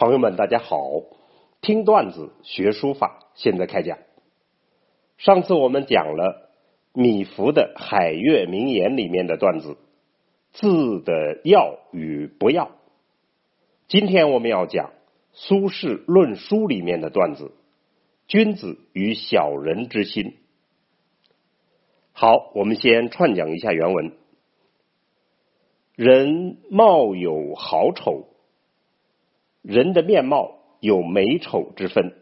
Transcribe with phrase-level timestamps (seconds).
[0.00, 0.80] 朋友们，大家好！
[1.60, 3.98] 听段子学书法，现在开讲。
[5.18, 6.48] 上次我们讲了
[6.94, 9.76] 米芾的《海月名言》里面的段子，
[10.52, 12.70] 字的要与不要。
[13.88, 14.92] 今天我们要讲
[15.34, 17.52] 苏轼论书里面的段子，
[18.26, 20.38] 君子与小人之心。
[22.12, 24.12] 好，我们先串讲一下原文：
[25.94, 28.29] 人貌有好丑。
[29.62, 32.14] 人的面貌有美丑之分，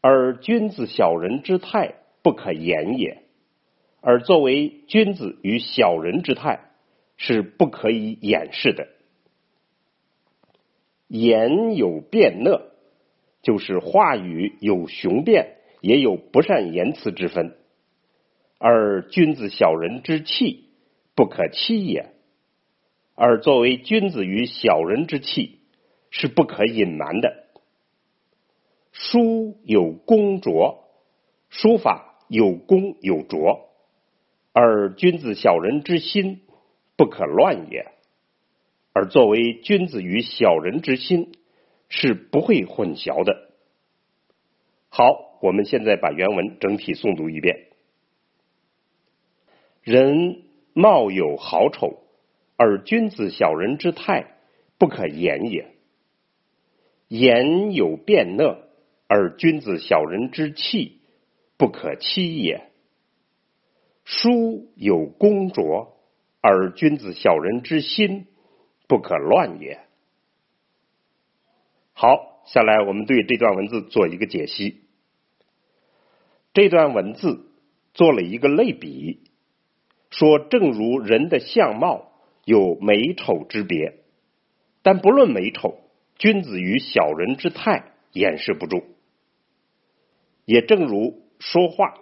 [0.00, 3.22] 而君子小人之态不可言也。
[4.00, 6.70] 而作为君子与小人之态
[7.16, 8.88] 是不可以掩饰的。
[11.08, 12.62] 言有辩讷，
[13.42, 17.56] 就是话语有雄辩，也有不善言辞之分。
[18.58, 20.70] 而君子小人之气
[21.14, 22.12] 不可欺也。
[23.14, 25.57] 而作为君子与小人之气。
[26.10, 27.44] 是不可隐瞒的。
[28.92, 30.88] 书有工拙，
[31.50, 33.68] 书法有工有拙，
[34.52, 36.40] 而君子小人之心
[36.96, 37.92] 不可乱也。
[38.92, 41.32] 而作为君子与小人之心
[41.88, 43.52] 是不会混淆的。
[44.88, 47.68] 好，我们现在把原文整体诵读一遍：
[49.82, 52.02] 人貌有好丑，
[52.56, 54.34] 而君子小人之态
[54.78, 55.77] 不可言也。
[57.08, 58.58] 言有辩讷，
[59.06, 61.00] 而君子小人之气
[61.56, 62.60] 不可欺也；
[64.04, 65.96] 书有工拙，
[66.42, 68.26] 而君子小人之心
[68.86, 69.80] 不可乱也。
[71.94, 74.82] 好，下来我们对这段文字做一个解析。
[76.52, 77.46] 这段文字
[77.94, 79.22] 做了一个类比，
[80.10, 82.12] 说正如人的相貌
[82.44, 83.98] 有美丑之别，
[84.82, 85.78] 但不论美丑。
[86.18, 88.82] 君子与小人之态掩饰不住，
[90.44, 91.94] 也正如说话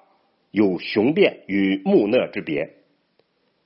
[0.51, 2.77] 有雄辩与木讷之别，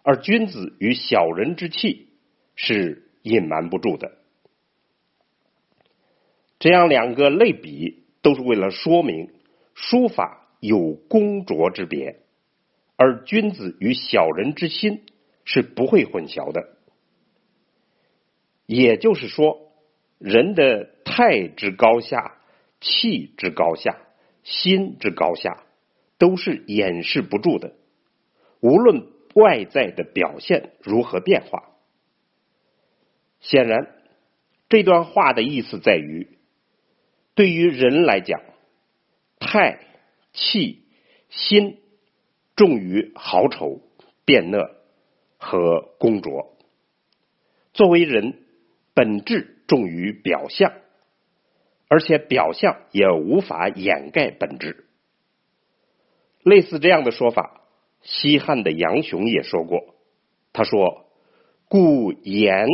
[0.02, 2.08] 而君子与小人之气
[2.56, 4.18] 是隐瞒不住的。
[6.58, 9.30] 这样两个类比都是为了说明
[9.74, 12.22] 书法有工拙之别，
[12.96, 15.04] 而君子与小人之心
[15.44, 16.76] 是不会混淆的。
[18.66, 19.69] 也就是说。
[20.20, 22.36] 人的态之高下、
[22.78, 23.98] 气之高下、
[24.44, 25.64] 心之高下，
[26.18, 27.72] 都是掩饰不住的。
[28.60, 31.70] 无论外在的表现如何变化，
[33.40, 33.96] 显然
[34.68, 36.36] 这段话的意思在于：
[37.34, 38.42] 对于人来讲，
[39.38, 39.80] 态、
[40.34, 40.84] 气、
[41.30, 41.78] 心
[42.56, 43.80] 重于豪丑、
[44.26, 44.70] 变讷
[45.38, 46.58] 和工拙。
[47.72, 48.42] 作为人，
[48.92, 49.56] 本质。
[49.70, 50.72] 重于表象，
[51.86, 54.86] 而且表象也无法掩盖本质。
[56.42, 57.60] 类似这样的说法，
[58.02, 59.94] 西汉的杨雄也说过。
[60.52, 61.06] 他说
[61.70, 62.66] ：“故言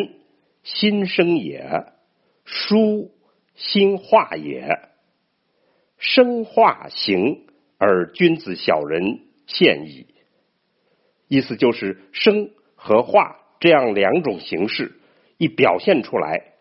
[0.62, 1.84] 心生也，
[2.46, 3.12] 书
[3.54, 4.78] 心化也。
[5.98, 7.46] 生化形
[7.76, 10.06] 而君子小人现矣。”
[11.28, 14.98] 意思就是生和化这样两种形式
[15.36, 16.54] 一表现出来。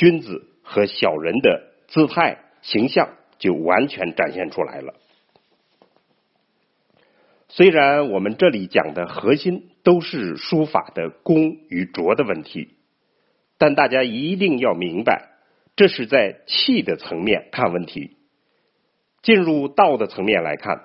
[0.00, 4.94] 君子和小人的姿态形象就完全展现出来了。
[7.50, 12.76] 虽然我们这里讲的核心都是书法的工与拙的问题，
[13.58, 15.32] 但大家一定要明白，
[15.76, 18.16] 这是在气的层面看问题。
[19.20, 20.80] 进入道的层面来看，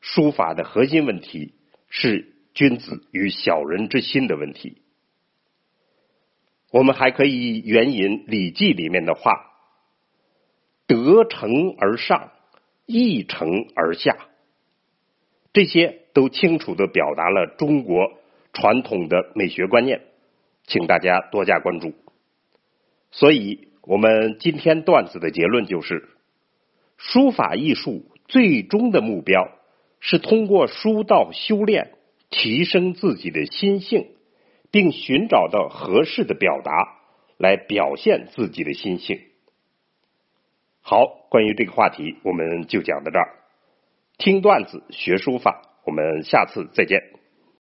[0.00, 1.54] 书法的核心问题
[1.88, 4.80] 是君子与小人之心的问题。
[6.70, 9.32] 我们还可以援引《礼记》里面的话
[10.86, 12.32] ：“得成而上，
[12.84, 14.16] 一成而下。”
[15.54, 18.12] 这些都清楚的表达了中国
[18.52, 20.02] 传统的美学观念，
[20.66, 21.94] 请大家多加关注。
[23.10, 26.10] 所以，我们今天段子的结论就是：
[26.98, 29.50] 书法艺术最终的目标
[30.00, 31.92] 是通过书道修炼，
[32.28, 34.08] 提升自己的心性。
[34.70, 36.98] 并寻找到合适的表达
[37.36, 39.20] 来表现自己的心性。
[40.80, 43.34] 好，关于这个话题，我们就讲到这儿。
[44.16, 47.17] 听段子学书法，我们下次再见。